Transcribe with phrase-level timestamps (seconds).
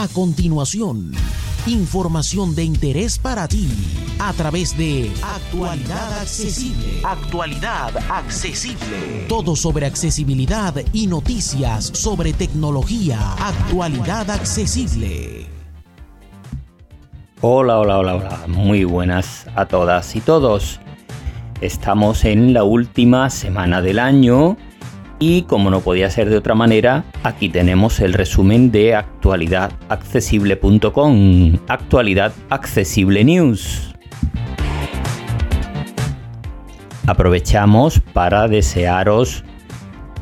[0.00, 1.12] A continuación,
[1.66, 3.68] información de interés para ti
[4.18, 7.02] a través de Actualidad Accesible.
[7.04, 9.26] Actualidad Accesible.
[9.28, 13.34] Todo sobre accesibilidad y noticias sobre tecnología.
[13.34, 15.46] Actualidad Accesible.
[17.42, 18.44] Hola, hola, hola, hola.
[18.48, 20.80] Muy buenas a todas y todos.
[21.60, 24.56] Estamos en la última semana del año
[25.20, 32.32] y como no podía ser de otra manera, aquí tenemos el resumen de actualidadaccesible.com, Actualidad
[32.48, 33.94] Accesible News.
[37.06, 39.44] Aprovechamos para desearos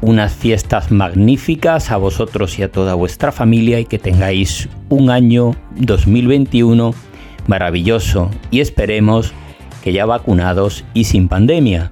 [0.01, 5.55] unas fiestas magníficas a vosotros y a toda vuestra familia y que tengáis un año
[5.77, 6.95] 2021
[7.47, 9.35] maravilloso y esperemos
[9.83, 11.91] que ya vacunados y sin pandemia.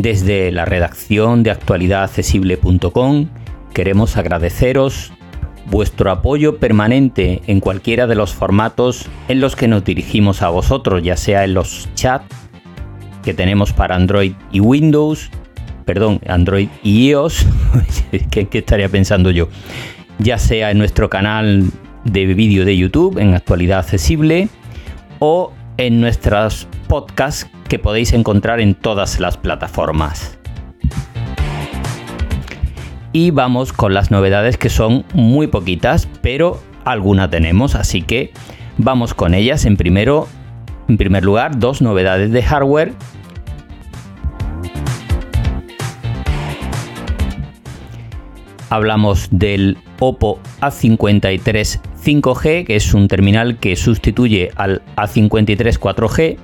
[0.00, 3.26] Desde la redacción de actualidadaccesible.com
[3.74, 5.12] queremos agradeceros
[5.66, 11.02] vuestro apoyo permanente en cualquiera de los formatos en los que nos dirigimos a vosotros,
[11.02, 12.34] ya sea en los chats
[13.22, 15.28] que tenemos para Android y Windows,
[15.84, 17.44] perdón, Android y iOS,
[18.30, 19.50] ¿qué, estaría pensando yo?
[20.18, 21.64] Ya sea en nuestro canal
[22.04, 24.48] de vídeo de YouTube, en actualidad accesible,
[25.18, 30.36] o en nuestras podcasts que podéis encontrar en todas las plataformas.
[33.12, 38.32] Y vamos con las novedades que son muy poquitas, pero alguna tenemos, así que
[38.76, 39.64] vamos con ellas.
[39.64, 40.26] En primero,
[40.88, 42.92] en primer lugar, dos novedades de hardware.
[48.68, 56.38] Hablamos del Oppo A53 5G, que es un terminal que sustituye al A53 4G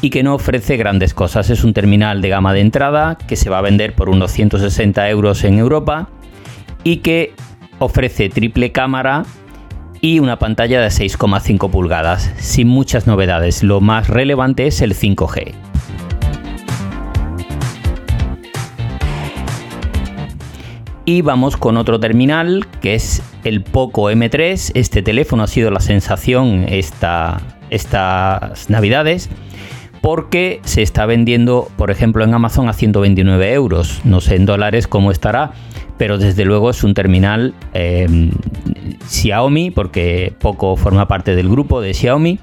[0.00, 1.50] y que no ofrece grandes cosas.
[1.50, 5.08] Es un terminal de gama de entrada que se va a vender por unos 160
[5.10, 6.08] euros en Europa
[6.84, 7.34] y que
[7.78, 9.24] ofrece triple cámara
[10.00, 13.64] y una pantalla de 6,5 pulgadas, sin muchas novedades.
[13.64, 15.54] Lo más relevante es el 5G.
[21.04, 24.72] Y vamos con otro terminal que es el Poco M3.
[24.74, 29.30] Este teléfono ha sido la sensación esta, estas navidades
[30.00, 34.00] porque se está vendiendo, por ejemplo, en Amazon a 129 euros.
[34.04, 35.52] No sé en dólares cómo estará,
[35.96, 38.30] pero desde luego es un terminal em,
[39.08, 42.38] Xiaomi, porque poco forma parte del grupo de Xiaomi.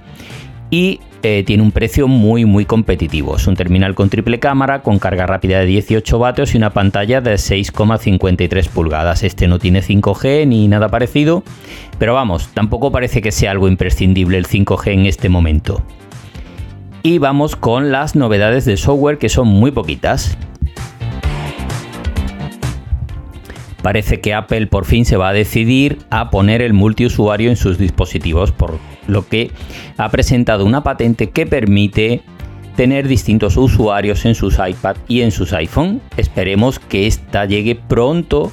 [0.71, 3.35] Y eh, tiene un precio muy muy competitivo.
[3.37, 7.19] Es un terminal con triple cámara, con carga rápida de 18 vatios y una pantalla
[7.19, 9.23] de 6,53 pulgadas.
[9.23, 11.43] Este no tiene 5G ni nada parecido,
[11.97, 15.81] pero vamos, tampoco parece que sea algo imprescindible el 5G en este momento.
[17.05, 20.35] Y vamos con las novedades de software que son muy poquitas.
[23.83, 27.77] Parece que Apple por fin se va a decidir a poner el multiusuario en sus
[27.77, 29.51] dispositivos, por lo que
[29.97, 32.23] ha presentado una patente que permite
[32.75, 36.01] tener distintos usuarios en sus iPad y en sus iPhone.
[36.17, 38.51] Esperemos que esta llegue pronto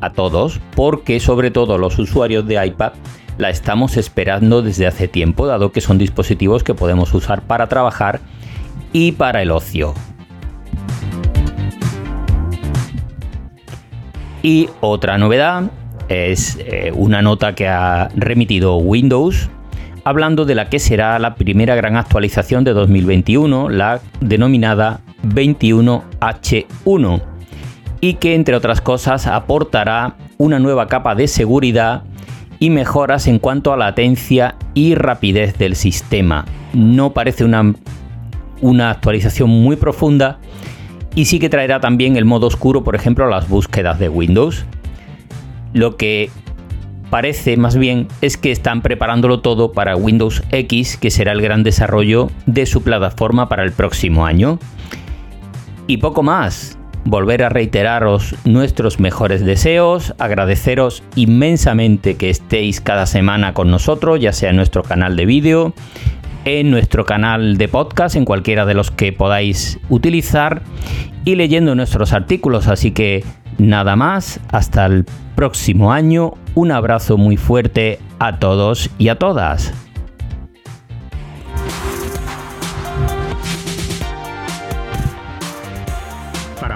[0.00, 2.94] a todos, porque sobre todo los usuarios de iPad
[3.38, 8.20] la estamos esperando desde hace tiempo, dado que son dispositivos que podemos usar para trabajar
[8.92, 9.94] y para el ocio.
[14.42, 15.70] Y otra novedad
[16.08, 19.48] es eh, una nota que ha remitido Windows
[20.04, 27.22] hablando de la que será la primera gran actualización de 2021, la denominada 21H1,
[28.00, 32.02] y que entre otras cosas aportará una nueva capa de seguridad
[32.64, 36.46] y mejoras en cuanto a latencia y rapidez del sistema.
[36.72, 37.74] No parece una,
[38.62, 40.38] una actualización muy profunda
[41.14, 44.64] y sí que traerá también el modo oscuro, por ejemplo, a las búsquedas de Windows.
[45.74, 46.30] Lo que
[47.10, 51.64] parece más bien es que están preparándolo todo para Windows X, que será el gran
[51.64, 54.58] desarrollo de su plataforma para el próximo año.
[55.86, 63.54] Y poco más volver a reiteraros nuestros mejores deseos, agradeceros inmensamente que estéis cada semana
[63.54, 65.74] con nosotros, ya sea en nuestro canal de vídeo,
[66.44, 70.62] en nuestro canal de podcast, en cualquiera de los que podáis utilizar,
[71.24, 72.68] y leyendo nuestros artículos.
[72.68, 73.24] Así que
[73.58, 79.72] nada más, hasta el próximo año, un abrazo muy fuerte a todos y a todas.